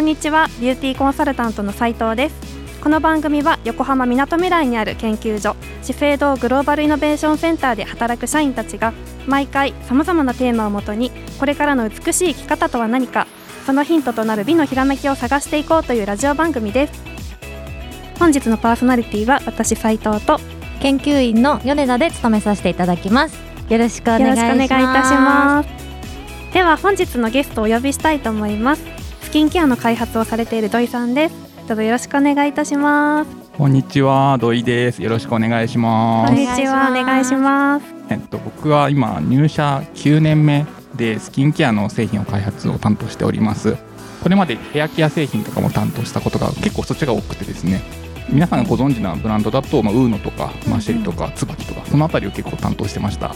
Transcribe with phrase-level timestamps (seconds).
[0.00, 0.46] こんにちは。
[0.58, 2.80] ビューティーコンサルタントの斉藤です。
[2.82, 8.94] この番組は横浜みなとみらいにある研究所資生堂グローバルイノベーションセンターで働く社員たちが
[9.26, 13.26] 毎回さまざまなテーマをもとにこれからの美しい生き方とは何か
[13.66, 16.94] そのヒントとなる美のひらめきを探していこうというラジオ番組です。
[18.18, 20.38] 本日のパーソナリティは私斉藤と
[20.80, 23.36] 研究員の米田で務めさせていただきます。
[23.68, 24.42] よろしくお願いします。
[24.44, 25.80] よろしくお願いいたします。
[26.52, 28.89] では本日のゲストをお呼びしたいと思います
[29.30, 31.34] スキンケアの開発をされている土井さんです。
[31.68, 33.30] どうぞよろしくお願いいたします。
[33.56, 35.00] こんにちは土井です。
[35.00, 36.30] よろしくお願いします。
[36.32, 36.90] こんにちは。
[36.90, 37.86] お願いします。
[38.08, 40.66] えっと僕は今入社9年目
[40.96, 43.76] でスキンケアの製品を開発を担当しております。
[44.20, 47.82] これまでヘアケア製品とかも担当したことが結構そっちが多くてですね。
[48.30, 53.26] 皆さんがご存知なブランドだと、まあ、ウーノとかマシェリとか椿とかそのあたりを結構担当してました。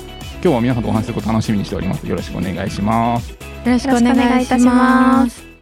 [0.42, 2.04] 今日は皆さんとお話しすること楽しみにしております。
[2.04, 3.30] よろしくお願いします。
[3.30, 5.53] よろしくお願いいたします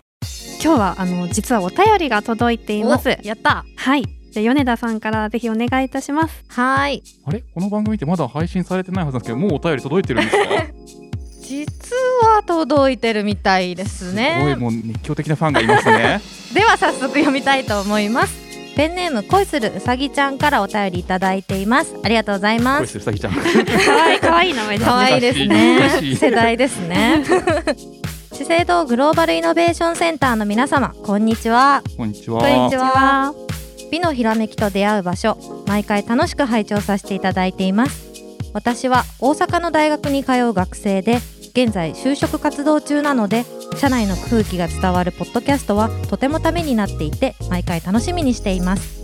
[0.63, 3.19] 今日はあの実はお便りが届いています。
[3.23, 3.65] やった。
[3.77, 4.05] はい。
[4.31, 6.45] じゃ米田さんからぜひお願いいたします。
[6.49, 7.03] はい。
[7.25, 7.41] あれ？
[7.55, 10.45] この番組ってまだ配信されてないはずなんですけどもうお便り届いてるんですか？
[11.43, 14.37] 実は届いてるみたいですね。
[14.39, 16.21] すごいもう熱狂的なファンがいますね。
[16.55, 18.41] では早速読みたいと思います。
[18.77, 21.95] ペンネーム恋するうさぎちゃんからお便りいただいています。
[22.03, 22.79] ありがとうございます。
[22.79, 23.33] 恋するうさぎちゃん。
[23.85, 26.17] 可愛い可愛い名前です可愛いですね。
[26.17, 27.23] 世代ですね
[28.33, 31.83] 資生堂グローバルイノベーションセンターの皆様こんにちは。
[31.97, 32.41] こんにちは。
[32.41, 33.34] こんにちは。
[33.91, 38.10] 美のひらめきと出会う場所毎回楽しく拝聴させていただいています。
[38.55, 41.19] 私は大阪の大学に通う学生で
[41.53, 43.44] 現在就職活動中なので
[43.77, 49.03] 社内の空気が伝わるポッドキャストはとてもためになっていて毎回楽しみにしています。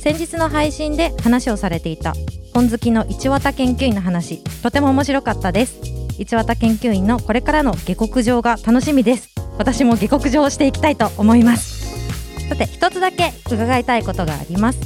[0.00, 2.14] 先日の配信で話をされていた
[2.54, 9.30] 本好きの市綿研究員の話とても面白かったです市綿研究員のこれからの下克上が楽しみです。
[9.58, 12.48] 私も下克上していきたいと思います。
[12.48, 14.80] さて一つだけ伺いたいことがあります。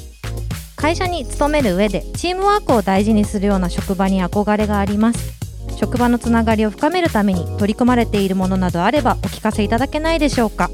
[0.77, 5.39] 会社に勤める上でチームワークを大事にするような職場に憧れがあります。
[5.77, 10.71] 職場のつながりを深めるために取り組まれているものなどあればお聞かせいただけないでしょうか。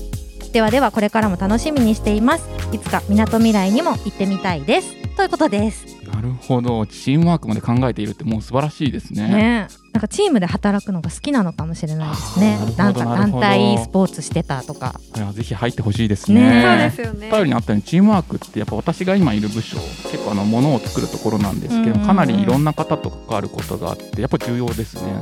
[0.53, 2.49] ではではこれからも楽しみにしています。
[2.73, 4.95] いつかみなとみらいにも行ってみたいです。
[5.17, 5.87] ということです。
[6.07, 6.87] なるほど。
[6.87, 9.29] チームワークまで考えているってもう素晴らしいですね。
[9.29, 12.59] ねなんかチームで働くのが好きなのかもしれないですね。
[12.77, 15.01] なんか団体スポーツしてたとか。
[15.17, 16.41] いやぜひ入ってほしいですね。
[16.43, 16.93] ね。
[16.93, 17.45] そうですよね。
[17.47, 25.19] にあったようにチームワークってやっぱ私が今いる部署結構あの物を作るところなんですけど、かなりいろんな方と関わることがあってやっぱ重要ですね。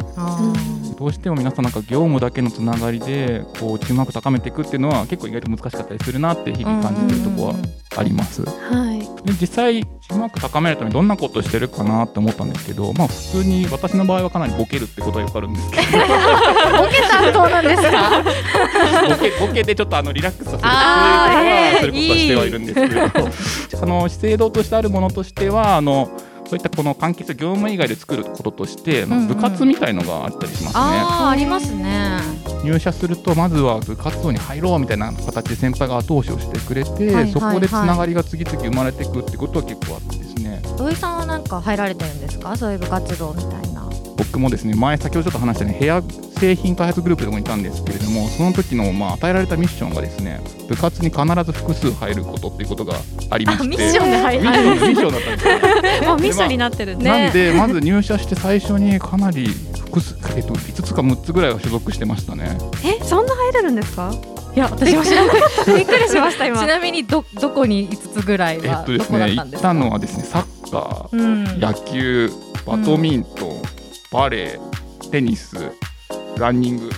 [0.99, 7.55] どうしても皆さんなんか業務だけのつながりでこうチームワーク高めていくっていうのは結構意外と難しかったりするなって日々感じてるところは
[7.97, 8.43] あります。
[8.45, 9.05] はい。
[9.25, 15.83] で実際チームワーク高めるためにどんなことをしてるかなって思ったんですけどまあ普通に私の場合はかなりボケるってことはよくあるんですけど。
[15.83, 15.89] ボ
[16.89, 18.23] ケ担当なんですか？
[19.09, 20.63] ボケボケでちょっとあのリラックスさせる。
[20.63, 23.83] とはすることはしてはいるんですけど。
[23.83, 26.09] あの資生堂としてあるものとしてはあの
[26.47, 30.81] そういったこの関係する業務以外で作ることとして、まあ部活みたいのがあったりしますね。
[30.83, 32.19] あーありますね。
[32.63, 40.63] 入社するとまずは部活動に入ろうみたいな形で先輩が後押しをしてくれて、はいはいそこでつながりが次々生まれていくってことは結構あってですね。
[40.79, 42.57] 土井さんはなんか入られてるんですか？
[42.57, 43.74] そういう部活動みたいな
[44.27, 46.03] 僕もですね前先ほどちょっと話したようにヘア
[46.39, 52.95] 製品開発グループでもいたんですけれどもその時のまあ与えられたミッションがですね部活に必ず複数入ることっていうことが
[53.31, 56.09] ありましてあミッションで入ミッションミッションだったんですよ。
[56.11, 57.05] もうミッションになってるね。
[57.05, 59.47] なんでまず入社して最初にかなり
[59.85, 62.59] 複数、えっと、5つか6つぐらいは所属してましたね。
[62.85, 64.13] えそんな入れるんですか？
[64.57, 65.37] いや私も知らない
[65.77, 66.59] びっくりしました今。
[66.59, 69.69] ちなみにどどこに5つぐらいえはどこだっとですねったんですか？
[69.69, 71.23] 行ったのはですねサッカーう
[71.57, 71.61] ん。
[71.61, 72.31] 野球
[72.67, 73.63] バドミントン、
[74.15, 75.57] バレーテニス
[76.39, 76.91] ランニング。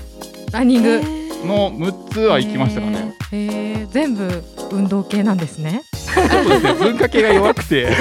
[0.53, 1.01] ランニング。
[1.47, 3.15] の6つは行きましたかね。
[3.33, 3.81] へー。
[3.81, 3.87] へー。
[3.89, 5.83] 全部運動系なんですね。
[5.95, 6.75] そうですね。
[6.75, 7.89] 文化系が弱くて。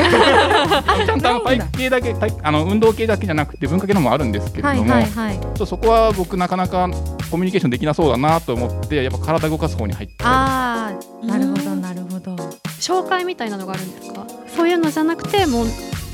[1.05, 6.89] ちゃんと体系だけ体あの運動系だけじゃなくて文化系のもあるんですけれはいども、はいはいちょっとそこは僕なかなか
[7.31, 10.91] コミュニケーションできなそうだなと思ってやっぱ体動かす方に入ってあ
[11.23, 12.35] あなるほどなるほど。
[12.81, 14.25] 紹介みたいなのがあるんですか？
[14.55, 15.67] そういうのじゃなくてもう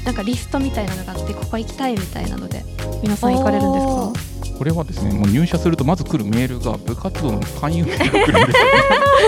[0.06, 2.63] なんかリストみたいなのがあってここ行きたいみたいなので
[3.03, 4.19] 皆さん行かれるんですおか
[4.57, 8.59] これはですねもう入社するとまず来るメールが部活動の勧誘メールが来るんです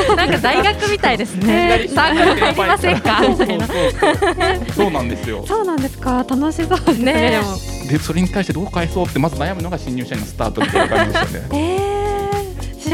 [0.10, 1.88] よ なんか大学みたいですね。
[1.94, 3.22] サークル入りませんか？
[3.28, 3.68] みたいな
[4.76, 5.46] そうなんですよ。
[5.48, 6.26] そうなんですか？
[6.28, 7.40] 楽しそうですね
[7.90, 11.48] でそれに対してどう返そうってまず悩むのが新入社員のスタートみたいな感じでしたね。
[11.54, 11.83] えー、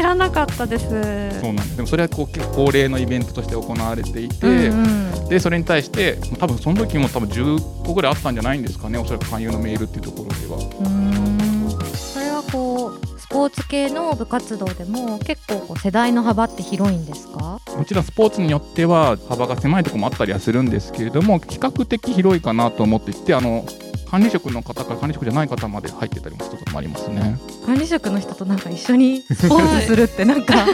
[0.00, 0.88] 知らなかったです。
[0.88, 1.76] そうなんです。
[1.76, 4.86] でもそれはこう恒例のイベントとして行われていて、うん
[5.22, 5.28] うん。
[5.28, 8.96] でそれに対して多分その時も多分10個ぐらいあったんじゃないんですかね。
[8.96, 10.56] おそらく勧誘のメールっていうところでは。
[10.56, 11.78] うーん。
[11.94, 17.60] それはこうスポーツ系の部活動でも結構こう世代の幅って広いんですか？
[17.76, 23.66] もちろんスポーツによっては幅が狭いところもあったりはするんですけれども比較的広いかなと思っていてあの
[24.10, 27.38] 管理職の方から管理職じゃない方まで入ってたりもすることもありますね。
[27.64, 30.66] 管理職の人となんか一緒にスポーツするってなんか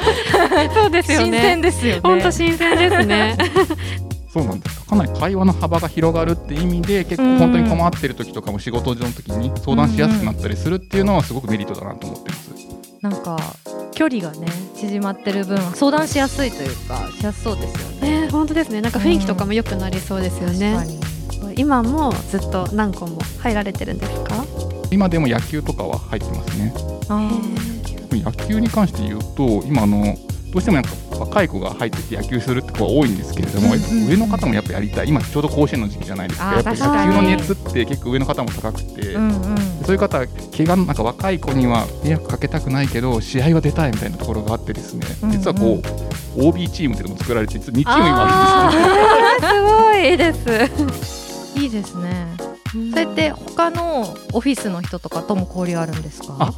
[0.75, 2.01] そうですよ新ね鮮ですよね。
[2.03, 3.37] 本当新鮮ですね
[4.33, 12.47] そうなんですかなり会話の幅が広がるって意味で結構本当に困ってる時とかも仕事上の時に相談しやすくなったりするっていうのはすごくメリットだなと思ってます。
[13.03, 13.39] なんか
[13.95, 18.23] 距離がね縮まってる分相談しやすいというかしやすそうですよね。
[18.23, 21.16] ね本当ですねなんか雰囲気とかも良くなりそうですよね、確かに
[21.57, 24.45] 今もずっと何個も入られてるんですか？
[24.91, 26.73] 今でも野球とかは入ってますね。
[27.09, 27.31] あ
[28.13, 30.17] 野球に関して言うと今あの
[30.53, 35.09] どうしてもなんか若い子が入ってて野球するって子が多いんですけれども、うん上の方もやっぱやりたい。
[35.09, 36.55] 今ちょうど甲子園の時期じゃないですか。
[36.55, 39.59] やっぱ野球の熱って結構上の方も高くて、ーうんうん。
[39.85, 45.37] そういう方怪我のなんか若い子には迷惑かけたくないけど試合は出たいみたいなところがあってですね、うんうん。
[45.37, 45.83] 実はこ
[46.37, 48.73] う OB チームっていうのも作られて実は2チーム今あ
[50.13, 50.33] るんですね。
[50.33, 51.26] すごいです
[51.57, 52.27] いいですね。
[52.91, 56.37] それって他のオフィスの人とかとも交流あるんですか？
[56.39, 56.53] あ？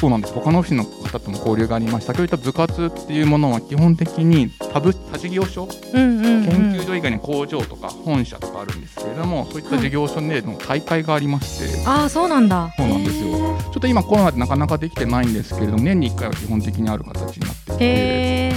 [0.00, 5.68] そうなんです他のオフィスの方とも交流がありましたそういった部活っていうものは基本的に他部他事業所？
[5.92, 6.46] うんうんうん。
[6.46, 12.72] 研究所以外に工場とか本社とかあるんですけれども、そういった事業所での大会がありまして、ああそうなんだ。
[12.76, 13.36] そうなんですよ。
[13.36, 18.52] ちょっと今コロナでなかなかできてないんですけれども、年に1回は基本的にある形になっていて、へ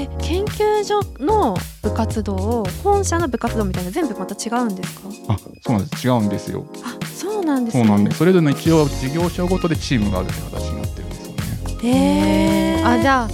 [0.00, 1.56] え研究所の
[1.88, 5.08] 部活動を本社の部活動みたいな全部また違うんですか？
[5.28, 6.06] あ、そうなんです。
[6.06, 6.64] 違うんですよ。
[6.84, 7.84] あそうなんですね。
[7.84, 8.18] そうなんです。
[8.18, 11.42] それぞれの一応事業所ごとでチームがあるって形になってるんですよね。
[11.82, 13.28] へえあじゃあ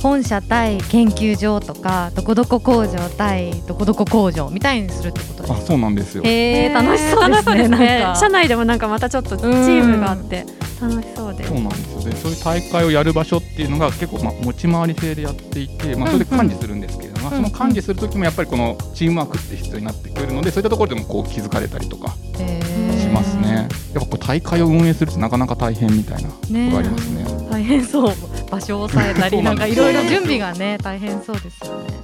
[0.00, 6.24] 本社対研究所とかどこどこ工場対どこどこ工場みたいにするってことですあ、かそうなんですよ。
[6.24, 8.18] へえ楽しそうですねなんか。
[8.18, 10.44] 社内でもなんかまたちょっとチームがあって
[10.80, 11.44] 楽しそうで。
[11.46, 12.02] そうなんですよ。
[12.02, 16.98] でそういう大会をやる場所っていうのが結構、まあ、持ち回り制でやっていて、まあ、それで管理するんです
[17.36, 22.60] その管理する時もやっぱりこのチームワークって必要になってくるのでそういったところでもこう気づかれたりとかへ
[23.00, 23.68] しますね。
[23.94, 27.24] やっぱこう大会を運営するってなかなか大変みたいなことがありますね。
[27.24, 28.14] ー 大変そう。
[28.50, 31.94] 場所を抑えたりなんかいろいろ準備がね大変そうですよね。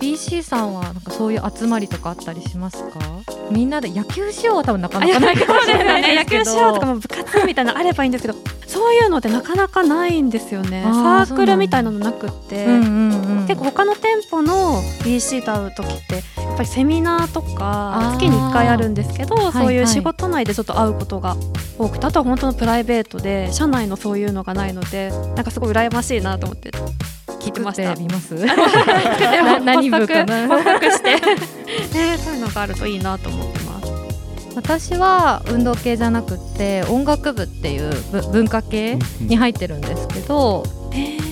[0.00, 2.98] BC さんはなんかそういう集まりとかあったりしますか？
[3.52, 6.44] みんなで野球しようは多分なかなかないかもしれないです野けど。
[6.44, 8.34] 球しようとかも部活みたいなのあればいいんですけど
[8.82, 10.82] そういうのってなかなかないんですよね。
[10.82, 21.36] サークルみたいなのなくって、うんうんうん結構他の店舗の BC と会う時ってやっぱりセミナーとか月に1回あるんですけどはいそういう仕事内でちょっと会うことが
[21.76, 26.70] 多くてあとは本当のプライベートで社内のそういうのがないのでなんかすごい羨ましいなと思って
[27.40, 27.94] 聞いてました。
[27.94, 28.34] 作ってみます？
[28.46, 30.46] な何部かな？
[30.92, 31.14] して、
[31.92, 33.51] ね、そういうのがあるといいなと思って。
[33.51, 33.51] ます。
[34.54, 40.64] 私は運動系じゃなくって音楽部っていうぶ文化系に入ってるんですけど、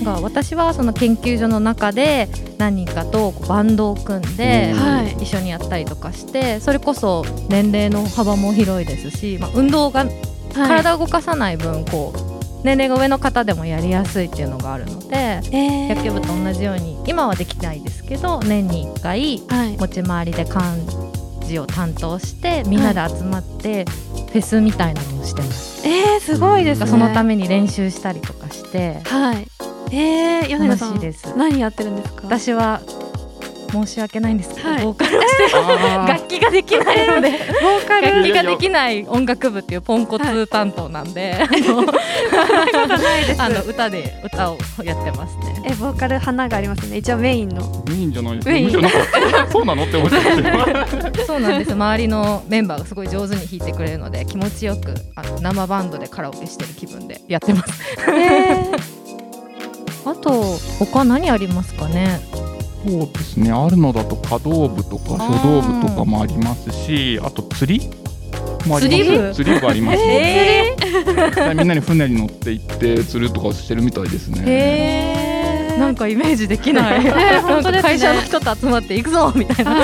[0.04, 2.28] が私はその研究所の中で
[2.58, 5.22] 何人かとバンドを組んで、はい。
[5.22, 10.06] 一緒にやったりとかしてそれこそ年齢の幅も広いですし、まあ、運動が
[10.54, 15.94] 体を動かさない分こう年齢が上の方でもやりやすいっていうのがあるのでえー。
[15.94, 19.76] 野球部と同じように今はできないですけど年に1回はい。
[19.76, 21.09] 持ち回りで幹
[21.50, 26.86] 事を担当してみんなで集まってフェスみたいなのをしてます、えー、すごいですね。
[26.86, 29.46] そのために練習したりとかしてはい。
[29.92, 31.00] えー、米田さん
[31.36, 32.22] 何やってるんですか？
[32.24, 32.80] 私は
[33.70, 41.92] 申し訳ないんですけど、はいボーカルをして楽器ができないのでボーカル楽器ができない音楽部っていうポンコツ担当なんで、あのな
[43.20, 43.38] い。
[43.38, 45.62] あの歌で歌をやってますね。
[45.66, 46.98] えボーカル花がありますね。
[46.98, 47.84] 一応メインの。
[47.86, 57.72] メインじゃないですか そうなのって思っちゃってそうなんです周りのメンバーがすごい上手に弾いてくれるので気持ちよくあの生バンドでカラオケしてる気分でやってます。
[58.08, 58.70] え
[60.06, 60.30] あと
[60.78, 62.20] 他何ありますかね？
[62.86, 63.52] そうですね。
[63.52, 67.90] あるのだと華道部とか書道部とかもありますしあと釣り
[68.66, 68.88] もあります。
[68.88, 69.34] 釣り部？
[69.34, 69.98] 釣り部あります。
[69.98, 75.30] ね、えー、 みんなに船に乗って行って釣るとかしてるみたいですね。
[75.78, 77.04] なんかイメージできない。
[77.04, 79.74] なんか会社の人と集まって行くぞみたいな。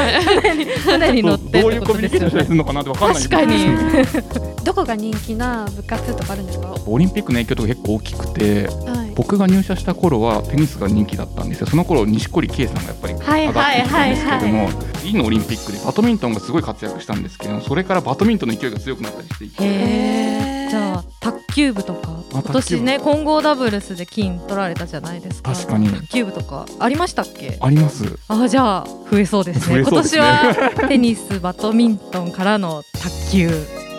[0.42, 2.10] 船に船に乗ってどうってこというコミュニ。
[2.10, 3.22] ケーションするのかなってわかんない。
[3.22, 3.54] 確かに。
[3.56, 6.68] ー、 どこが人気な部活とかあるんですか？
[6.68, 9.05] はオリンピックの影響とか結構大きくてい。
[9.16, 11.66] 僕が入社した頃はテニスが人気だったんですよ。
[11.66, 14.74] その頃錦織圭さんがやっぱりはい上がってきたんですけども、はい
[15.06, 20.68] 次のオリンピックでバドミントンがすごい活躍したんですけどそれからバドミントンの勢いが強くなったりしていて。
[20.68, 25.52] じゃあ卓球部とか今年部ね混合ダブルスで金取られたじゃないですか。
[25.52, 25.88] 確かに。
[25.88, 27.56] 卓球部とかありましたっけ？
[27.60, 28.18] あります。
[28.26, 29.76] あじゃあ増えそうですね。
[29.76, 29.82] ね。
[29.82, 33.48] 今年はテニス、バドミントンからの卓球。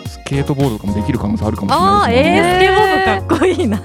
[0.06, 3.80] スケートボードとかもできる可能性あるかもしれああー、ないですね、えー、スケボー部かっこいいな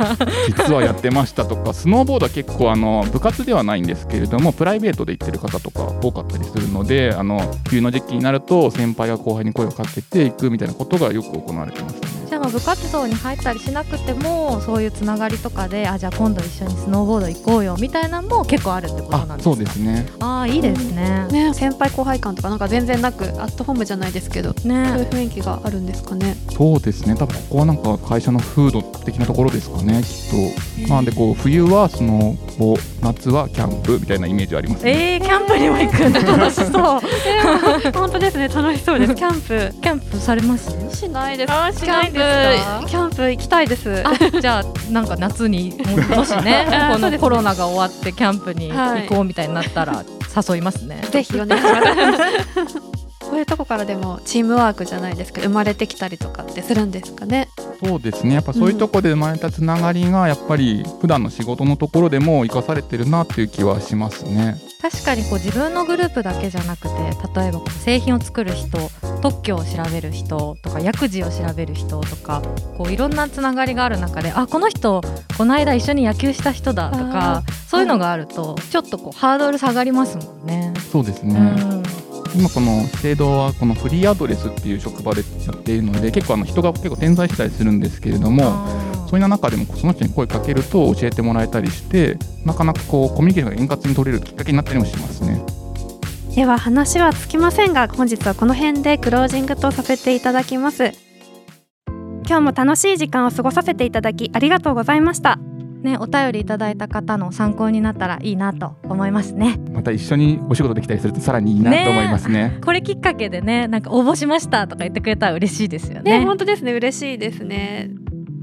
[0.48, 11.94] 実はやってましたとかスノーボードは結構あの部活ではないんですけれどもプライベートで行ってる方とか多かったりするのであの冬の時期になると先輩が後輩に声をかけていくみたいなことがよく行われてます
[12.30, 12.33] ね。
[12.44, 20.06] じゃあ部活動に入ったりしなくてもそういうつながりとかであじゃあ今度一緒にスノーボード行こうよみたいなのも結構あるってことなんですかそうですね。
[20.20, 26.36] ああいいですね、ね先輩後輩感とかなんか全然なくアットホームじゃないですけどそういうね雰囲気があるんですかね。
[26.52, 27.16] そうですね。
[27.16, 30.94] 多分ここはなんか会社の風土的なところですかねきっと。
[30.94, 35.14] なんでこう冬はスノボ夏はキャンプみたいなイメージありますね。
[35.14, 36.20] えー、キャンプにも行くんだ。
[36.38, 37.94] 楽しそう。
[37.94, 38.50] 本当ですね。
[38.50, 39.16] 楽しそうです。
[39.16, 39.74] キャンプ。
[39.82, 40.72] キャンプされます？
[40.96, 41.52] しないです。
[41.52, 42.24] あしないんです。
[42.24, 42.33] かキャンプ
[42.88, 44.04] キャンプ行きたいです。
[44.06, 44.14] あ。
[44.42, 45.74] じゃあなんか夏に
[46.10, 46.66] ももしね。
[46.92, 50.04] このコロナが終わってキャンプに行こうみたいになったら
[50.50, 52.80] 誘いますね、ぜひお願いします。
[53.34, 57.50] こういうとこからでもチームワークじゃないですけど生まれてきたりとかってするんですかね？
[57.84, 58.36] そうですね。
[58.36, 64.58] やっぱそういうところで生まれたつながりがやっぱり普段の仕事のところでも生かされてるなっていう気はしますね。
[64.82, 66.96] 確かにこう自分のグループだけじゃなくて
[67.40, 68.78] 例えばこう製品を作る人
[69.24, 72.42] 特許を調べる人とか薬事を調べる人とか
[72.78, 75.02] こういろんなつながりがある中であこの人
[75.38, 80.74] この間一緒に野球した人だとかそういうのがあるとちょっとこうハードル下がりますもんね。
[80.92, 81.84] そうですね、うん
[82.36, 88.44] 今この制度はこのフリーアドレスっていう職場でやっているので結構あの人が結構点在したりするんですけれども
[89.08, 95.63] そういう中でもその人に声かけると教えてもらえたりしてなかなかこうコミュニケーションが円滑に取れるきっかけになったりもしますね。
[96.36, 100.92] では話はつきませんが本日はこの辺でクロージングとさせていただきます
[102.26, 105.38] 今日も楽しい時間を過ごさせていただきありがとうございました
[105.84, 109.60] ね、お便りいただいた方の参考になったらいいなと思いますね。
[109.74, 112.58] また一緒にお仕事できたりするとさらにいいなと思いますね。
[112.64, 116.20] これきっかけでね、なんか応募しましたとか言ってくれたら嬉しいですよね。
[116.20, 117.90] ね本当ですね嬉しいですね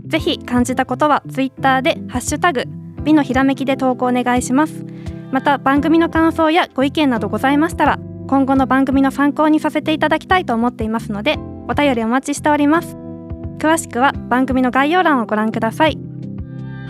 [0.04, 2.64] ぜひ感じたことはツイッターでハッシュタグ
[3.04, 4.84] 美のひらめきで投稿お願いします
[5.30, 11.36] また番組の感想やご意見などございましたら今後の番組の参考にさせていただきたいと思っていますので
[11.68, 12.96] お便りお待ちしております。
[13.60, 15.98] 詳しくは番組の概要欄をご覧ください。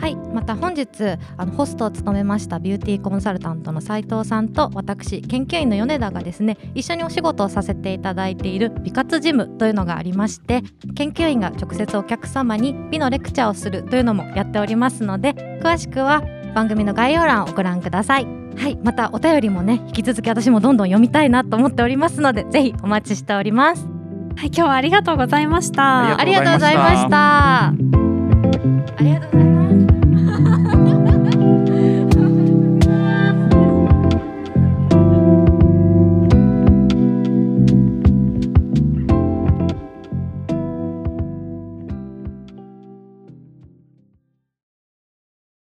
[0.01, 10.63] はい、また本日あのホストを務めましたビューティーコンサルタントの斉藤さんと私研究員の米田がですね一緒にお仕事をさせていただいている美活ジムというのがありまして
[10.95, 16.23] 研究員が直接お客様に美のレクチャーをするというのもやっておりますので詳しくは
[16.55, 18.27] 番組の概要欄をご覧ください。
[18.57, 23.87] はいまたお便りもね引き続き私もどんどん読みたいなと思っておりますのでぜひお待ちしております。
[24.37, 26.19] はい今日はありがとうございました。
[26.19, 27.67] ありがとうございました。
[27.67, 30.90] ありがとうございましたありがとうございます